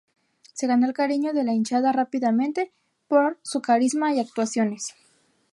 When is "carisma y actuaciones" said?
3.61-4.95